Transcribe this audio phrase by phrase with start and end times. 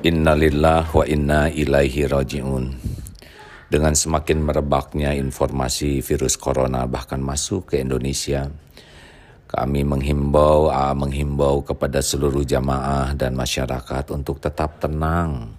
[0.00, 2.72] Innalillah wa inna ilaihi raji'un.
[3.68, 8.48] Dengan semakin merebaknya informasi virus corona bahkan masuk ke Indonesia,
[9.44, 15.52] kami menghimbau menghimbau kepada seluruh jamaah dan masyarakat untuk tetap tenang.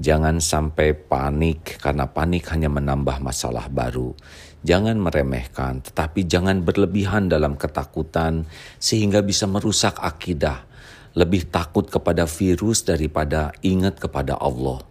[0.00, 4.16] Jangan sampai panik karena panik hanya menambah masalah baru.
[4.64, 8.48] Jangan meremehkan, tetapi jangan berlebihan dalam ketakutan
[8.80, 10.72] sehingga bisa merusak akidah
[11.14, 14.82] lebih takut kepada virus daripada ingat kepada Allah.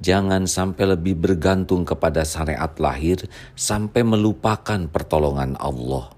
[0.00, 3.20] Jangan sampai lebih bergantung kepada syariat lahir
[3.52, 6.10] sampai melupakan pertolongan Allah.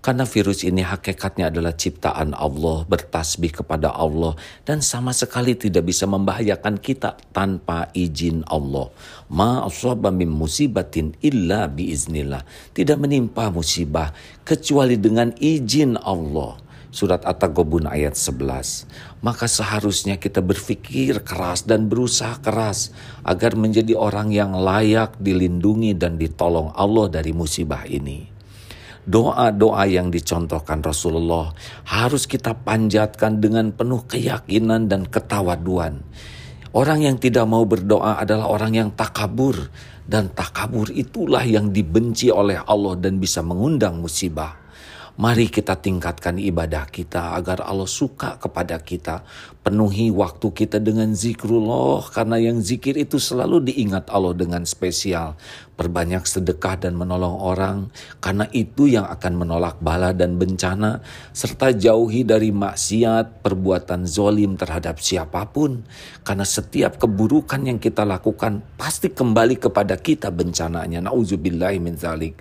[0.00, 6.06] Karena virus ini hakikatnya adalah ciptaan Allah, bertasbih kepada Allah, dan sama sekali tidak bisa
[6.06, 8.86] membahayakan kita tanpa izin Allah.
[9.34, 9.66] Ma
[10.14, 12.46] min musibatin illa biiznillah.
[12.70, 14.14] Tidak menimpa musibah
[14.46, 16.65] kecuali dengan izin Allah
[16.96, 19.20] surat At-Taghabun ayat 11.
[19.20, 26.16] Maka seharusnya kita berpikir keras dan berusaha keras agar menjadi orang yang layak dilindungi dan
[26.16, 28.32] ditolong Allah dari musibah ini.
[29.06, 31.52] Doa-doa yang dicontohkan Rasulullah
[31.86, 36.00] harus kita panjatkan dengan penuh keyakinan dan ketawaduan.
[36.74, 39.70] Orang yang tidak mau berdoa adalah orang yang takabur
[40.02, 44.65] dan takabur itulah yang dibenci oleh Allah dan bisa mengundang musibah.
[45.16, 49.24] Mari kita tingkatkan ibadah kita agar Allah suka kepada kita.
[49.64, 55.32] Penuhi waktu kita dengan zikrullah karena yang zikir itu selalu diingat Allah dengan spesial.
[55.72, 57.88] Perbanyak sedekah dan menolong orang
[58.20, 61.00] karena itu yang akan menolak bala dan bencana
[61.32, 65.80] serta jauhi dari maksiat, perbuatan zolim terhadap siapa pun.
[66.28, 71.00] Karena setiap keburukan yang kita lakukan pasti kembali kepada kita bencananya.
[71.08, 72.36] Nauzubillahi min zalik.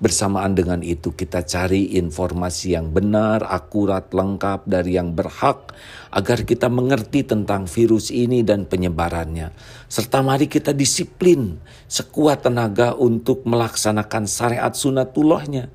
[0.00, 5.76] Bersamaan dengan itu kita cari informasi yang benar, akurat, lengkap dari yang berhak
[6.08, 9.52] agar kita mengerti tentang virus ini dan penyebarannya.
[9.92, 15.68] Serta mari kita disiplin sekuat tenaga untuk melaksanakan syariat sunatullahnya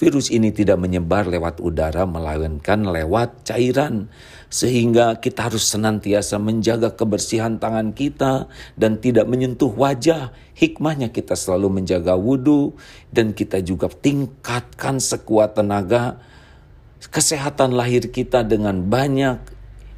[0.00, 4.08] Virus ini tidak menyebar lewat udara melainkan lewat cairan.
[4.48, 8.48] Sehingga kita harus senantiasa menjaga kebersihan tangan kita
[8.80, 10.32] dan tidak menyentuh wajah.
[10.56, 12.72] Hikmahnya kita selalu menjaga wudhu
[13.12, 16.16] dan kita juga tingkatkan sekuat tenaga
[17.12, 19.36] kesehatan lahir kita dengan banyak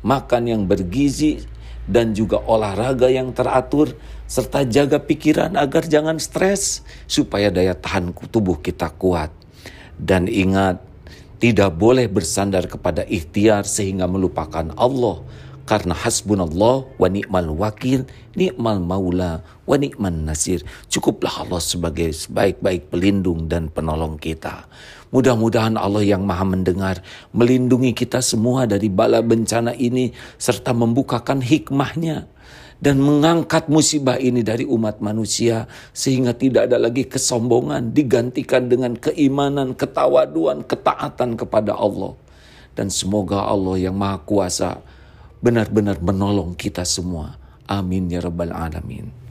[0.03, 1.47] makan yang bergizi
[1.87, 3.95] dan juga olahraga yang teratur
[4.27, 9.42] serta jaga pikiran agar jangan stres supaya daya tahan tubuh kita kuat.
[9.99, 10.81] Dan ingat,
[11.43, 15.27] tidak boleh bersandar kepada ikhtiar sehingga melupakan Allah.
[15.63, 18.03] Karena hasbunallah wa ni'mal wakil,
[18.35, 20.67] ni'mal maula wa ni'man nasir.
[20.91, 24.67] Cukuplah Allah sebagai sebaik-baik pelindung dan penolong kita.
[25.15, 26.99] Mudah-mudahan Allah yang maha mendengar
[27.31, 32.27] melindungi kita semua dari bala bencana ini serta membukakan hikmahnya
[32.83, 39.79] dan mengangkat musibah ini dari umat manusia sehingga tidak ada lagi kesombongan digantikan dengan keimanan,
[39.79, 42.19] ketawaduan, ketaatan kepada Allah.
[42.75, 44.83] Dan semoga Allah yang Maha Kuasa
[45.43, 47.37] benar-benar menolong kita semua.
[47.67, 49.22] Amin ya rabbal alamin.